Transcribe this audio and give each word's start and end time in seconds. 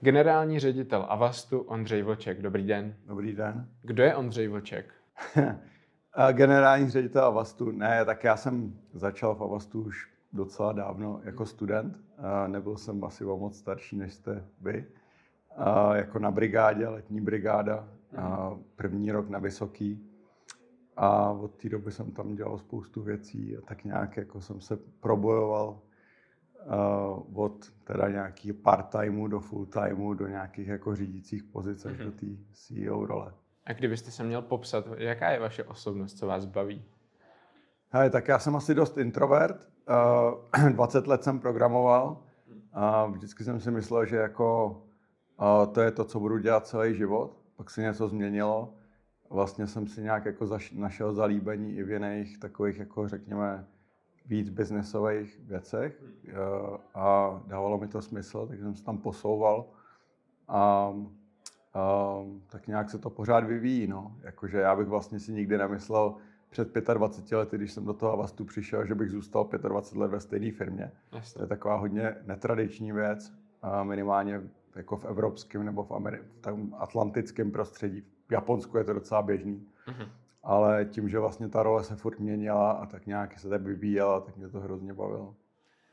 Generální 0.00 0.58
ředitel 0.58 1.06
Avastu 1.08 1.58
Ondřej 1.58 2.02
Vlček. 2.02 2.42
Dobrý 2.42 2.66
den. 2.66 2.94
Dobrý 3.06 3.32
den. 3.34 3.68
Kdo 3.82 4.02
je 4.02 4.16
Ondřej 4.16 4.48
Vlček? 4.48 4.94
Generální 6.32 6.90
ředitel 6.90 7.24
Avastu. 7.24 7.70
Ne, 7.70 8.04
tak 8.04 8.24
já 8.24 8.36
jsem 8.36 8.78
začal 8.94 9.34
v 9.34 9.42
Avastu 9.42 9.82
už 9.82 10.08
docela 10.32 10.72
dávno 10.72 11.20
jako 11.24 11.46
student. 11.46 12.00
Nebyl 12.46 12.76
jsem 12.76 13.04
asi 13.04 13.24
o 13.24 13.36
moc 13.36 13.58
starší, 13.58 13.96
než 13.96 14.14
jste 14.14 14.44
vy. 14.60 14.84
Jako 15.94 16.18
na 16.18 16.30
brigádě, 16.30 16.88
letní 16.88 17.20
brigáda. 17.20 17.88
První 18.76 19.12
rok 19.12 19.28
na 19.28 19.38
Vysoký. 19.38 20.10
A 20.96 21.30
od 21.30 21.54
té 21.54 21.68
doby 21.68 21.92
jsem 21.92 22.12
tam 22.12 22.34
dělal 22.34 22.58
spoustu 22.58 23.02
věcí 23.02 23.56
a 23.56 23.60
tak 23.60 23.84
nějak 23.84 24.16
jako 24.16 24.40
jsem 24.40 24.60
se 24.60 24.76
probojoval 25.00 25.80
uh, 26.66 27.40
od 27.40 27.70
teda 27.84 28.08
nějaký 28.08 28.52
part-timeu 28.52 29.28
do 29.28 29.40
full-timeu 29.40 30.14
do 30.14 30.26
nějakých 30.26 30.68
jako 30.68 30.96
řídících 30.96 31.44
pozic 31.44 31.86
až 31.86 31.92
mm-hmm. 31.92 32.04
do 32.04 32.10
té 32.10 32.26
CEO 32.52 33.06
role. 33.06 33.32
A 33.64 33.72
kdybyste 33.72 34.10
se 34.10 34.24
měl 34.24 34.42
popsat, 34.42 34.84
jaká 34.96 35.30
je 35.30 35.40
vaše 35.40 35.64
osobnost, 35.64 36.14
co 36.14 36.26
vás 36.26 36.44
baví? 36.44 36.84
Hej, 37.90 38.10
tak 38.10 38.28
já 38.28 38.38
jsem 38.38 38.56
asi 38.56 38.74
dost 38.74 38.98
introvert. 38.98 39.68
Uh, 40.62 40.70
20 40.70 41.06
let 41.06 41.24
jsem 41.24 41.40
programoval 41.40 42.22
a 42.72 43.06
vždycky 43.06 43.44
jsem 43.44 43.60
si 43.60 43.70
myslel, 43.70 44.04
že 44.06 44.16
jako 44.16 44.70
uh, 45.40 45.72
to 45.72 45.80
je 45.80 45.90
to, 45.90 46.04
co 46.04 46.20
budu 46.20 46.38
dělat 46.38 46.66
celý 46.66 46.94
život. 46.94 47.36
Pak 47.56 47.70
se 47.70 47.82
něco 47.82 48.08
změnilo. 48.08 48.74
Vlastně 49.30 49.66
jsem 49.66 49.86
si 49.86 50.02
nějak 50.02 50.24
jako 50.24 50.44
zaš- 50.44 50.78
našel 50.78 51.14
zalíbení 51.14 51.76
i 51.76 51.82
v 51.82 51.90
jiných 51.90 52.38
takových, 52.38 52.78
jako 52.78 53.08
řekněme, 53.08 53.66
víc 54.28 54.48
biznesových 54.50 55.40
věcech 55.40 56.02
eh, 56.28 56.32
a 56.94 57.40
dávalo 57.46 57.78
mi 57.78 57.88
to 57.88 58.02
smysl, 58.02 58.46
takže 58.46 58.64
jsem 58.64 58.74
se 58.74 58.84
tam 58.84 58.98
posouval 58.98 59.66
a, 60.48 60.94
a 61.74 62.14
tak 62.46 62.66
nějak 62.66 62.90
se 62.90 62.98
to 62.98 63.10
pořád 63.10 63.44
vyvíjí. 63.44 63.86
No. 63.86 64.16
Jakože 64.22 64.58
já 64.58 64.76
bych 64.76 64.86
vlastně 64.86 65.20
si 65.20 65.32
nikdy 65.32 65.58
nemyslel 65.58 66.14
před 66.50 66.74
25 66.94 67.36
lety, 67.36 67.56
když 67.56 67.72
jsem 67.72 67.84
do 67.84 67.94
toho 67.94 68.12
Avastu 68.12 68.44
přišel, 68.44 68.86
že 68.86 68.94
bych 68.94 69.10
zůstal 69.10 69.48
25 69.68 70.00
let 70.00 70.10
ve 70.10 70.20
stejné 70.20 70.52
firmě. 70.52 70.92
Jasně. 71.12 71.38
To 71.38 71.44
je 71.44 71.48
taková 71.48 71.76
hodně 71.76 72.16
netradiční 72.26 72.92
věc, 72.92 73.32
a 73.62 73.84
minimálně 73.84 74.40
jako 74.76 74.96
v 74.96 75.04
evropském 75.04 75.64
nebo 75.64 75.84
v, 75.84 75.90
Ameri- 75.90 76.22
v 76.22 76.40
tom 76.40 76.74
atlantickém 76.78 77.50
prostředí. 77.50 78.04
V 78.28 78.32
Japonsku 78.32 78.78
je 78.78 78.84
to 78.84 78.92
docela 78.92 79.22
běžný. 79.22 79.66
Mm-hmm 79.86 80.08
ale 80.48 80.84
tím, 80.84 81.08
že 81.08 81.18
vlastně 81.18 81.48
ta 81.48 81.62
role 81.62 81.84
se 81.84 81.96
furt 81.96 82.18
měnila 82.18 82.70
a 82.70 82.86
tak 82.86 83.06
nějak 83.06 83.38
se 83.38 83.48
tak 83.48 83.62
vyvíjela, 83.62 84.20
tak 84.20 84.36
mě 84.36 84.48
to 84.48 84.60
hrozně 84.60 84.94
bavilo. 84.94 85.34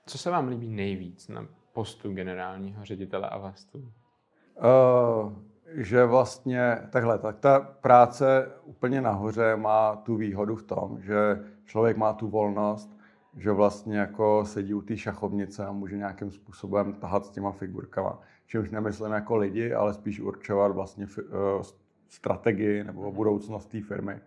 Co 0.05 0.17
se 0.17 0.29
vám 0.29 0.47
líbí 0.47 0.69
nejvíc 0.69 1.27
na 1.27 1.47
postu 1.73 2.13
generálního 2.13 2.85
ředitele 2.85 3.29
Avastu? 3.29 3.77
Uh, 3.77 5.33
že 5.67 6.05
vlastně 6.05 6.77
takhle, 6.89 7.19
tak 7.19 7.39
ta 7.39 7.59
práce 7.59 8.51
úplně 8.63 9.01
nahoře 9.01 9.55
má 9.55 9.95
tu 9.95 10.15
výhodu 10.15 10.55
v 10.55 10.63
tom, 10.63 11.01
že 11.01 11.43
člověk 11.65 11.97
má 11.97 12.13
tu 12.13 12.27
volnost, 12.27 12.97
že 13.37 13.51
vlastně 13.51 13.97
jako 13.97 14.45
sedí 14.45 14.73
u 14.73 14.81
té 14.81 14.97
šachovnice 14.97 15.65
a 15.65 15.71
může 15.71 15.97
nějakým 15.97 16.31
způsobem 16.31 16.93
tahat 16.93 17.25
s 17.25 17.29
těma 17.29 17.51
figurkama. 17.51 18.19
Čímž 18.45 18.69
nemyslím 18.69 19.11
jako 19.11 19.35
lidi, 19.35 19.73
ale 19.73 19.93
spíš 19.93 20.19
určovat 20.19 20.71
vlastně 20.71 21.05
uh, 21.05 21.63
strategii 22.09 22.83
nebo 22.83 23.11
budoucnost 23.11 23.65
té 23.65 23.81
firmy 23.81 24.21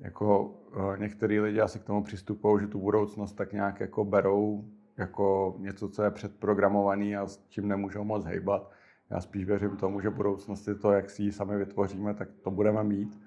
jako 0.00 0.44
uh, 0.44 0.98
některý 0.98 1.40
lidi 1.40 1.60
asi 1.60 1.78
k 1.78 1.84
tomu 1.84 2.02
přistupují, 2.02 2.60
že 2.60 2.66
tu 2.66 2.78
budoucnost 2.78 3.32
tak 3.32 3.52
nějak 3.52 3.80
jako 3.80 4.04
berou 4.04 4.64
jako 4.96 5.54
něco, 5.58 5.88
co 5.88 6.02
je 6.02 6.10
předprogramovaný 6.10 7.16
a 7.16 7.26
s 7.26 7.44
čím 7.48 7.68
nemůžou 7.68 8.04
moc 8.04 8.24
hejbat. 8.24 8.70
Já 9.10 9.20
spíš 9.20 9.44
věřím 9.44 9.76
tomu, 9.76 10.00
že 10.00 10.10
budoucnost 10.10 10.68
je 10.68 10.74
to, 10.74 10.92
jak 10.92 11.10
si 11.10 11.22
ji 11.22 11.32
sami 11.32 11.56
vytvoříme, 11.56 12.14
tak 12.14 12.28
to 12.42 12.50
budeme 12.50 12.84
mít. 12.84 13.20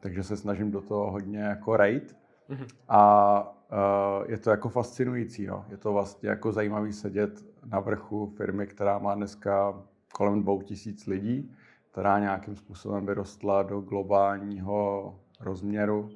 Takže 0.00 0.22
se 0.22 0.36
snažím 0.36 0.70
do 0.70 0.80
toho 0.80 1.10
hodně 1.10 1.38
jako 1.38 1.76
rejt. 1.76 2.16
Mm-hmm. 2.50 2.66
A 2.88 3.42
uh, 4.22 4.30
je 4.30 4.38
to 4.38 4.50
jako 4.50 4.68
fascinující. 4.68 5.46
No. 5.46 5.64
Je 5.68 5.76
to 5.76 5.92
vlastně 5.92 6.28
jako 6.28 6.52
zajímavý 6.52 6.92
sedět 6.92 7.44
na 7.64 7.80
vrchu 7.80 8.26
firmy, 8.36 8.66
která 8.66 8.98
má 8.98 9.14
dneska 9.14 9.82
kolem 10.14 10.42
dvou 10.42 10.62
tisíc 10.62 11.06
lidí, 11.06 11.52
která 11.90 12.18
nějakým 12.18 12.56
způsobem 12.56 13.06
vyrostla 13.06 13.62
do 13.62 13.80
globálního 13.80 15.14
rozměru 15.42 16.10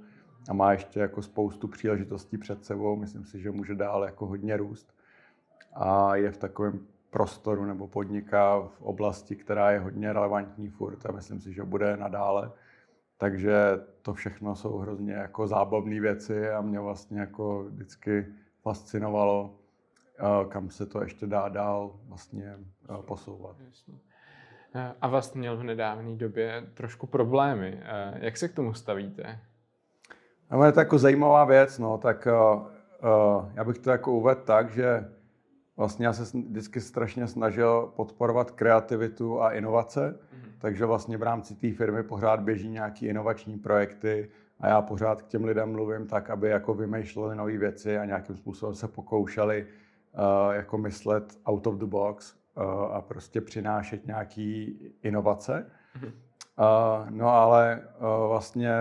a 0.48 0.52
má 0.52 0.72
ještě 0.72 1.00
jako 1.00 1.22
spoustu 1.22 1.68
příležitostí 1.68 2.38
před 2.38 2.64
sebou. 2.64 2.96
Myslím 2.96 3.24
si, 3.24 3.40
že 3.40 3.50
může 3.50 3.74
dál 3.74 4.04
jako 4.04 4.26
hodně 4.26 4.56
růst 4.56 4.94
a 5.74 6.16
je 6.16 6.30
v 6.30 6.36
takovém 6.36 6.86
prostoru 7.10 7.64
nebo 7.64 7.88
podniká 7.88 8.60
v 8.60 8.82
oblasti, 8.82 9.36
která 9.36 9.70
je 9.70 9.78
hodně 9.78 10.12
relevantní 10.12 10.68
furt 10.68 11.06
a 11.06 11.12
myslím 11.12 11.40
si, 11.40 11.52
že 11.52 11.64
bude 11.64 11.96
nadále. 11.96 12.52
Takže 13.18 13.54
to 14.02 14.14
všechno 14.14 14.56
jsou 14.56 14.78
hrozně 14.78 15.12
jako 15.12 15.46
zábavné 15.46 16.00
věci 16.00 16.50
a 16.50 16.60
mě 16.60 16.80
vlastně 16.80 17.20
jako 17.20 17.64
vždycky 17.64 18.26
fascinovalo, 18.62 19.58
eh, 20.18 20.48
kam 20.48 20.70
se 20.70 20.86
to 20.86 21.02
ještě 21.02 21.26
dá 21.26 21.48
dál 21.48 22.00
vlastně 22.08 22.44
eh, 22.54 23.02
posouvat. 23.02 23.56
Eh, 23.60 23.98
a 25.00 25.08
vlastně 25.08 25.38
měl 25.38 25.56
v 25.56 25.62
nedávné 25.62 26.16
době 26.16 26.66
trošku 26.74 27.06
problémy. 27.06 27.80
Jak 28.14 28.36
se 28.36 28.48
k 28.48 28.54
tomu 28.54 28.74
stavíte? 28.74 29.38
No, 30.50 30.64
je 30.64 30.72
to 30.72 30.80
jako 30.80 30.98
zajímavá 30.98 31.44
věc, 31.44 31.78
no, 31.78 31.98
tak 31.98 32.28
uh, 32.54 32.62
uh, 32.62 33.50
já 33.54 33.64
bych 33.64 33.78
to 33.78 33.90
jako 33.90 34.12
uvedl 34.12 34.40
tak, 34.40 34.70
že 34.70 35.08
vlastně 35.76 36.06
já 36.06 36.12
se 36.12 36.38
vždycky 36.38 36.80
strašně 36.80 37.26
snažil 37.26 37.92
podporovat 37.96 38.50
kreativitu 38.50 39.42
a 39.42 39.52
inovace, 39.52 40.10
mm-hmm. 40.10 40.50
takže 40.58 40.84
vlastně 40.84 41.16
v 41.16 41.22
rámci 41.22 41.54
té 41.54 41.72
firmy 41.72 42.02
pořád 42.02 42.40
běží 42.40 42.68
nějaké 42.68 43.06
inovační 43.06 43.58
projekty 43.58 44.30
a 44.60 44.68
já 44.68 44.82
pořád 44.82 45.22
k 45.22 45.26
těm 45.26 45.44
lidem 45.44 45.72
mluvím 45.72 46.06
tak, 46.06 46.30
aby 46.30 46.48
jako 46.48 46.74
vymýšleli 46.74 47.36
nové 47.36 47.58
věci 47.58 47.98
a 47.98 48.04
nějakým 48.04 48.36
způsobem 48.36 48.74
se 48.74 48.88
pokoušeli 48.88 49.66
uh, 49.66 50.54
jako 50.54 50.78
myslet 50.78 51.38
out 51.46 51.66
of 51.66 51.74
the 51.74 51.86
box 51.86 52.34
a 52.92 53.00
prostě 53.00 53.40
přinášet 53.40 54.06
nějaké 54.06 54.66
inovace. 55.02 55.70
Mm-hmm. 56.00 56.12
Uh, 56.58 57.10
no 57.10 57.28
ale 57.28 57.82
uh, 57.98 58.28
vlastně 58.28 58.72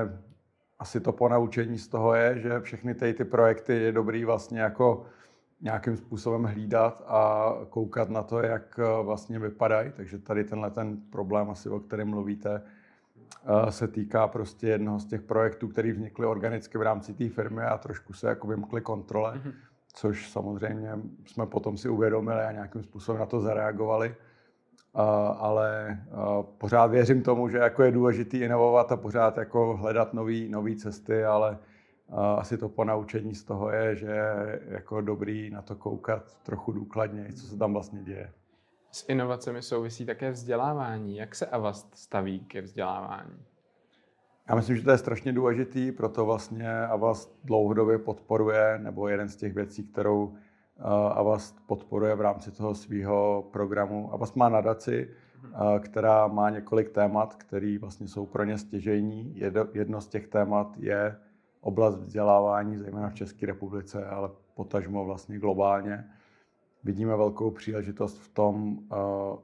asi 0.80 1.00
to 1.00 1.12
ponaučení 1.12 1.78
z 1.78 1.88
toho 1.88 2.16
je, 2.16 2.40
že 2.40 2.60
všechny 2.60 2.96
ty, 2.96 3.14
ty 3.14 3.26
projekty 3.26 3.74
je 3.74 3.92
dobrý 3.92 4.26
vlastně 4.26 4.60
jako 4.62 5.06
nějakým 5.62 5.98
způsobem 5.98 6.44
hlídat 6.44 7.04
a 7.08 7.52
koukat 7.70 8.10
na 8.10 8.24
to, 8.24 8.42
jak 8.42 8.80
eh, 8.80 9.04
vlastně 9.04 9.40
vypadají. 9.40 9.92
Takže 9.96 10.20
tady 10.20 10.44
tenhle 10.44 10.72
ten 10.72 10.98
problém, 10.98 11.50
asi 11.50 11.70
o 11.70 11.80
kterém 11.80 12.08
mluvíte, 12.08 12.62
eh, 13.68 13.72
se 13.72 13.88
týká 13.88 14.28
prostě 14.28 14.68
jednoho 14.68 15.00
z 15.00 15.06
těch 15.06 15.22
projektů, 15.22 15.68
který 15.68 15.92
vznikly 15.92 16.26
organicky 16.26 16.78
v 16.78 16.82
rámci 16.82 17.14
té 17.14 17.30
firmy 17.30 17.64
a 17.64 17.78
trošku 17.78 18.14
se 18.14 18.28
jako 18.28 18.48
vymkly 18.48 18.82
kontrole, 18.82 19.34
mm-hmm. 19.34 19.54
Což 19.96 20.30
samozřejmě 20.30 20.92
jsme 21.26 21.46
potom 21.46 21.78
si 21.78 21.90
uvědomili 21.90 22.42
a 22.42 22.52
nějakým 22.52 22.84
způsobem 22.84 23.20
na 23.20 23.26
to 23.26 23.42
zareagovali 23.42 24.16
ale 25.38 26.00
pořád 26.58 26.86
věřím 26.86 27.24
tomu, 27.24 27.50
že 27.50 27.58
jako 27.58 27.84
je 27.84 27.92
důležitý 27.92 28.38
inovovat 28.38 28.92
a 28.92 28.98
pořád 28.98 29.38
jako 29.38 29.78
hledat 29.78 30.14
nové 30.50 30.76
cesty, 30.76 31.26
ale 31.26 31.58
asi 32.38 32.58
to 32.58 32.70
ponaučení 32.70 33.36
z 33.36 33.44
toho 33.44 33.72
je, 33.72 33.96
že 33.96 34.06
je 34.06 34.62
jako 34.68 35.02
dobrý 35.02 35.50
na 35.50 35.62
to 35.62 35.76
koukat 35.76 36.38
trochu 36.44 36.72
důkladně, 36.72 37.34
co 37.34 37.48
se 37.48 37.58
tam 37.58 37.74
vlastně 37.74 38.04
děje. 38.04 38.32
S 38.92 39.10
inovacemi 39.10 39.62
souvisí 39.62 40.06
také 40.06 40.32
vzdělávání. 40.32 41.18
Jak 41.18 41.36
se 41.36 41.46
Avast 41.46 41.96
staví 41.96 42.40
ke 42.40 42.62
vzdělávání? 42.62 43.46
Já 44.50 44.56
myslím, 44.56 44.76
že 44.76 44.84
to 44.84 44.92
je 44.92 44.98
strašně 44.98 45.34
důležitý, 45.34 45.92
proto 45.92 46.26
vlastně 46.26 46.86
Avast 46.86 47.40
dlouhodobě 47.44 47.98
podporuje, 47.98 48.80
nebo 48.84 49.08
jeden 49.08 49.30
z 49.30 49.36
těch 49.36 49.54
věcí, 49.54 49.84
kterou 49.84 50.34
Avast 51.14 51.56
podporuje 51.68 52.16
v 52.16 52.22
rámci 52.22 52.52
toho 52.52 52.76
svého 52.76 53.48
programu. 53.52 54.14
Avast 54.14 54.36
má 54.36 54.50
nadaci, 54.50 55.10
která 55.80 56.28
má 56.28 56.50
několik 56.50 56.90
témat, 56.90 57.36
které 57.36 57.78
vlastně 57.82 58.08
jsou 58.08 58.26
pro 58.26 58.44
ně 58.44 58.58
stěžejní. 58.58 59.40
Jedno 59.74 60.02
z 60.02 60.08
těch 60.08 60.28
témat 60.28 60.78
je 60.78 61.16
oblast 61.62 61.98
vzdělávání, 61.98 62.78
zejména 62.78 63.10
v 63.10 63.14
České 63.14 63.46
republice, 63.46 64.06
ale 64.06 64.30
potažmo 64.54 65.06
vlastně 65.06 65.40
globálně. 65.40 66.06
Vidíme 66.84 67.16
velkou 67.16 67.52
příležitost 67.52 68.20
v 68.20 68.28
tom 68.28 68.80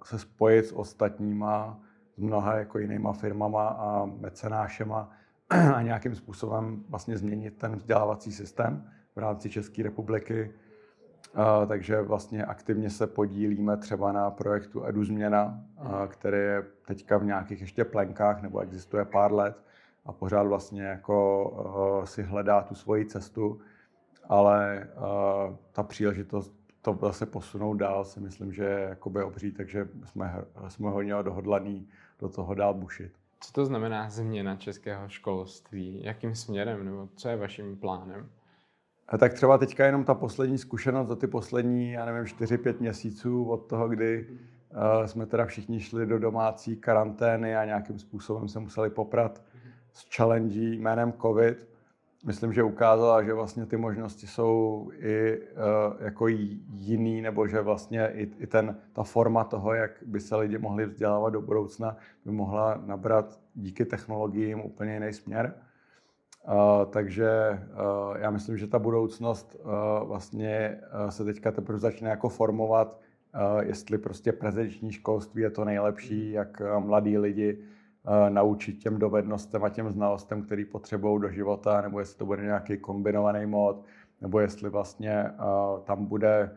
se 0.03 0.19
spojit 0.19 0.65
s 0.65 0.71
ostatníma, 0.71 1.79
mnoha 2.21 2.55
jako 2.55 2.79
jinýma 2.79 3.13
firmama 3.13 3.67
a 3.67 4.05
mecenášema 4.05 5.09
a 5.75 5.81
nějakým 5.81 6.15
způsobem 6.15 6.83
vlastně 6.89 7.17
změnit 7.17 7.57
ten 7.57 7.75
vzdělávací 7.75 8.31
systém 8.31 8.89
v 9.15 9.19
rámci 9.19 9.49
České 9.49 9.83
republiky. 9.83 10.51
A, 11.35 11.65
takže 11.65 12.01
vlastně 12.01 12.45
aktivně 12.45 12.89
se 12.89 13.07
podílíme 13.07 13.77
třeba 13.77 14.11
na 14.11 14.31
projektu 14.31 14.85
Edu 14.85 15.05
Změna, 15.05 15.59
a, 15.77 16.07
který 16.07 16.37
je 16.37 16.63
teďka 16.85 17.17
v 17.17 17.25
nějakých 17.25 17.61
ještě 17.61 17.85
plenkách 17.85 18.41
nebo 18.41 18.59
existuje 18.59 19.05
pár 19.05 19.33
let 19.33 19.63
a 20.05 20.11
pořád 20.11 20.43
vlastně 20.43 20.83
jako 20.83 22.01
a, 22.03 22.05
si 22.05 22.23
hledá 22.23 22.61
tu 22.61 22.75
svoji 22.75 23.05
cestu, 23.05 23.59
ale 24.29 24.87
a, 24.97 25.07
ta 25.71 25.83
příležitost 25.83 26.60
to 26.81 26.97
zase 27.01 27.25
posunout 27.25 27.73
dál, 27.73 28.05
si 28.05 28.19
myslím, 28.19 28.53
že 28.53 28.63
je 28.63 28.79
jakoby 28.79 29.23
obří, 29.23 29.51
takže 29.51 29.87
jsme, 30.05 30.45
jsme 30.67 30.89
hodně 30.89 31.13
dohodlaný 31.21 31.87
do 32.19 32.29
toho 32.29 32.53
dál 32.53 32.73
bušit. 32.73 33.11
Co 33.39 33.53
to 33.53 33.65
znamená 33.65 34.09
změna 34.09 34.55
českého 34.55 35.09
školství? 35.09 35.99
Jakým 36.03 36.35
směrem 36.35 36.85
nebo 36.85 37.09
co 37.15 37.29
je 37.29 37.35
vaším 37.35 37.77
plánem? 37.77 38.29
A 39.07 39.17
tak 39.17 39.33
třeba 39.33 39.57
teďka 39.57 39.85
jenom 39.85 40.03
ta 40.03 40.13
poslední 40.13 40.57
zkušenost 40.57 41.07
za 41.07 41.15
ty 41.15 41.27
poslední, 41.27 41.91
já 41.91 42.05
nevím, 42.05 42.23
4-5 42.23 42.75
měsíců 42.79 43.45
od 43.49 43.57
toho, 43.57 43.89
kdy 43.89 44.27
uh, 44.29 45.05
jsme 45.05 45.25
teda 45.25 45.45
všichni 45.45 45.79
šli 45.79 46.05
do 46.05 46.19
domácí 46.19 46.75
karantény 46.75 47.55
a 47.55 47.65
nějakým 47.65 47.99
způsobem 47.99 48.47
se 48.47 48.59
museli 48.59 48.89
poprat 48.89 49.41
s 49.93 50.15
challenge 50.15 50.59
jménem 50.59 51.13
COVID, 51.21 51.70
myslím, 52.25 52.53
že 52.53 52.63
ukázala, 52.63 53.23
že 53.23 53.33
vlastně 53.33 53.65
ty 53.65 53.77
možnosti 53.77 54.27
jsou 54.27 54.91
i 54.99 55.37
uh, 55.37 56.03
jako 56.03 56.27
jiný, 56.27 57.21
nebo 57.21 57.47
že 57.47 57.61
vlastně 57.61 58.07
i, 58.13 58.31
i 58.39 58.47
ten, 58.47 58.77
ta 58.93 59.03
forma 59.03 59.43
toho, 59.43 59.73
jak 59.73 59.91
by 60.05 60.19
se 60.19 60.35
lidi 60.35 60.57
mohli 60.57 60.85
vzdělávat 60.85 61.29
do 61.29 61.41
budoucna, 61.41 61.97
by 62.25 62.31
mohla 62.31 62.81
nabrat 62.85 63.39
díky 63.55 63.85
technologiím 63.85 64.61
úplně 64.61 64.93
jiný 64.93 65.13
směr. 65.13 65.53
Uh, 66.47 66.91
takže 66.91 67.29
uh, 67.49 68.17
já 68.17 68.31
myslím, 68.31 68.57
že 68.57 68.67
ta 68.67 68.79
budoucnost 68.79 69.55
uh, 69.59 70.07
vlastně 70.07 70.79
uh, 71.03 71.09
se 71.09 71.25
teďka 71.25 71.51
teprve 71.51 71.79
začne 71.79 72.09
jako 72.09 72.29
formovat, 72.29 72.99
uh, 73.35 73.59
jestli 73.59 73.97
prostě 73.97 74.31
prezenční 74.31 74.91
školství 74.91 75.41
je 75.41 75.49
to 75.49 75.65
nejlepší, 75.65 76.31
jak 76.31 76.61
uh, 76.61 76.85
mladí 76.85 77.17
lidi 77.17 77.57
naučit 78.29 78.73
těm 78.73 78.99
dovednostem 78.99 79.63
a 79.63 79.69
těm 79.69 79.91
znalostem, 79.91 80.41
který 80.41 80.65
potřebují 80.65 81.21
do 81.21 81.29
života, 81.29 81.81
nebo 81.81 81.99
jestli 81.99 82.17
to 82.17 82.25
bude 82.25 82.43
nějaký 82.43 82.77
kombinovaný 82.77 83.45
mod, 83.45 83.85
nebo 84.21 84.39
jestli 84.39 84.69
vlastně 84.69 85.25
tam 85.83 86.05
bude 86.05 86.51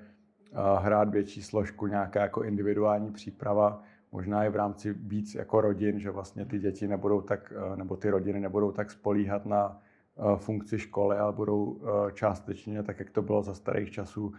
hrát 0.79 1.09
větší 1.09 1.43
složku 1.43 1.87
nějaká 1.87 2.21
jako 2.21 2.43
individuální 2.43 3.13
příprava, 3.13 3.83
možná 4.13 4.45
i 4.45 4.51
v 4.51 4.57
rámci 4.57 4.93
víc 4.93 5.35
jako 5.35 5.61
rodin, 5.61 5.99
že 5.99 6.11
vlastně 6.11 6.45
ty 6.45 6.59
děti 6.59 6.89
nebudou 6.89 7.21
tak, 7.21 7.53
nebo 7.77 7.97
ty 7.97 8.11
rodiny 8.11 8.41
nebudou 8.41 8.73
tak 8.73 8.91
spolíhat 8.91 9.47
na 9.47 9.81
funkci 10.37 10.79
školy, 10.79 11.17
ale 11.17 11.33
budou 11.33 11.81
částečně, 12.13 12.83
tak 12.83 12.99
jak 12.99 13.11
to 13.11 13.23
bylo 13.23 13.43
za 13.43 13.55
starých 13.55 13.91
časů, 13.91 14.33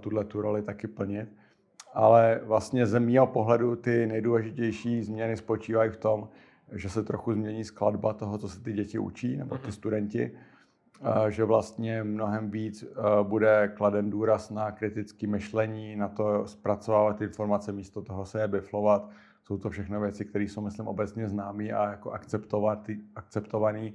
tuhle 0.00 0.24
tu 0.24 0.42
roli 0.42 0.62
taky 0.62 0.86
plnit 0.86 1.28
ale 1.94 2.40
vlastně 2.44 2.86
z 2.86 3.00
mého 3.00 3.26
pohledu 3.26 3.76
ty 3.76 4.06
nejdůležitější 4.06 5.02
změny 5.02 5.36
spočívají 5.36 5.90
v 5.90 5.96
tom, 5.96 6.28
že 6.72 6.88
se 6.88 7.02
trochu 7.02 7.32
změní 7.32 7.64
skladba 7.64 8.12
toho, 8.12 8.38
co 8.38 8.48
se 8.48 8.60
ty 8.60 8.72
děti 8.72 8.98
učí, 8.98 9.36
nebo 9.36 9.58
ty 9.58 9.62
mhm. 9.62 9.72
studenti, 9.72 10.30
že 11.28 11.44
vlastně 11.44 12.04
mnohem 12.04 12.50
víc 12.50 12.84
bude 13.22 13.72
kladen 13.74 14.10
důraz 14.10 14.50
na 14.50 14.70
kritické 14.70 15.26
myšlení, 15.26 15.96
na 15.96 16.08
to 16.08 16.46
zpracovávat 16.46 17.20
informace 17.20 17.72
místo 17.72 18.02
toho 18.02 18.24
se 18.24 18.40
je 18.40 18.48
biflovat. 18.48 19.10
Jsou 19.42 19.58
to 19.58 19.70
všechno 19.70 20.00
věci, 20.00 20.24
které 20.24 20.44
jsou, 20.44 20.60
myslím, 20.60 20.88
obecně 20.88 21.28
známé 21.28 21.70
a 21.70 21.90
jako 21.90 22.12
akceptované 23.14 23.90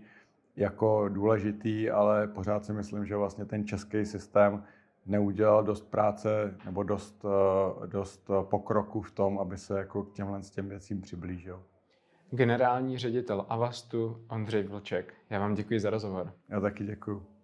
jako 0.56 1.10
důležitý, 1.10 1.90
ale 1.90 2.28
pořád 2.28 2.66
si 2.66 2.74
myslím, 2.74 3.06
že 3.06 3.16
vlastně 3.16 3.46
ten 3.46 3.66
český 3.68 4.06
systém 4.06 4.63
neudělal 5.10 5.64
dost 5.64 5.92
práce 5.92 6.58
nebo 6.66 6.84
dost, 6.84 7.26
eh, 7.26 7.88
dost 7.88 8.30
pokroku 8.42 9.02
v 9.02 9.12
tom, 9.12 9.40
aby 9.40 9.58
se 9.58 9.78
jako 9.78 10.04
k 10.04 10.14
těmhle 10.14 10.44
s 10.44 10.50
těm 10.50 10.70
věcím 10.70 11.02
přiblížil. 11.02 11.64
Generální 12.32 12.98
ředitel 12.98 13.46
Avastu 13.50 14.26
Ondřej 14.30 14.64
Vlček. 14.64 15.14
Já 15.30 15.40
vám 15.40 15.54
děkuji 15.54 15.80
za 15.80 15.90
rozhovor. 15.90 16.34
Já 16.50 16.60
taky 16.60 16.86
děkuji. 16.86 17.38